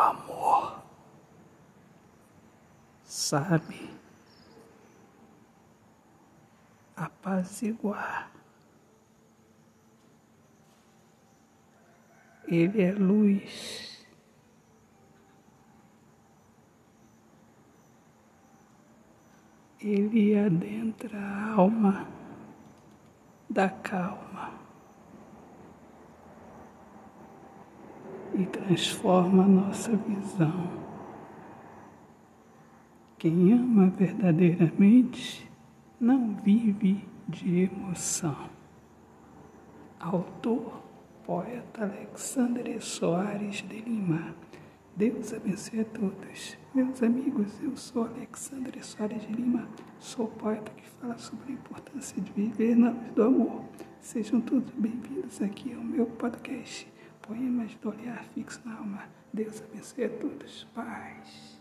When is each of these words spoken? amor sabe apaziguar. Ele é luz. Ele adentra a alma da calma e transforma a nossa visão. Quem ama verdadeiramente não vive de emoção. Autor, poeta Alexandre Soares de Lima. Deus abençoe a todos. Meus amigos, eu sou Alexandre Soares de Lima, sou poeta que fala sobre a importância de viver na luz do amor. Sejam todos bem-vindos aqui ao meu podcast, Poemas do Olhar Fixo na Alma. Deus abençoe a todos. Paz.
amor 0.00 0.80
sabe 3.04 3.90
apaziguar. 6.96 8.30
Ele 12.46 12.82
é 12.82 12.92
luz. 12.92 14.06
Ele 19.80 20.38
adentra 20.38 21.18
a 21.18 21.52
alma 21.54 22.06
da 23.48 23.68
calma 23.68 24.52
e 28.40 28.46
transforma 28.46 29.44
a 29.44 29.48
nossa 29.48 29.94
visão. 29.96 30.70
Quem 33.18 33.52
ama 33.52 33.90
verdadeiramente 33.90 35.50
não 36.00 36.34
vive 36.36 37.04
de 37.28 37.64
emoção. 37.64 38.48
Autor, 39.98 40.82
poeta 41.24 41.82
Alexandre 41.82 42.80
Soares 42.80 43.56
de 43.56 43.80
Lima. 43.80 44.34
Deus 44.96 45.34
abençoe 45.34 45.80
a 45.80 45.84
todos. 45.84 46.56
Meus 46.74 47.02
amigos, 47.02 47.62
eu 47.62 47.76
sou 47.76 48.04
Alexandre 48.04 48.82
Soares 48.82 49.20
de 49.22 49.32
Lima, 49.32 49.68
sou 49.98 50.28
poeta 50.28 50.72
que 50.72 50.88
fala 50.88 51.18
sobre 51.18 51.52
a 51.52 51.52
importância 51.52 52.20
de 52.20 52.32
viver 52.32 52.74
na 52.74 52.90
luz 52.90 53.12
do 53.14 53.22
amor. 53.22 53.64
Sejam 54.00 54.40
todos 54.40 54.70
bem-vindos 54.72 55.42
aqui 55.42 55.74
ao 55.74 55.82
meu 55.82 56.06
podcast, 56.06 56.90
Poemas 57.30 57.72
do 57.76 57.90
Olhar 57.90 58.24
Fixo 58.34 58.60
na 58.64 58.76
Alma. 58.76 59.08
Deus 59.32 59.62
abençoe 59.62 60.06
a 60.06 60.08
todos. 60.08 60.66
Paz. 60.74 61.59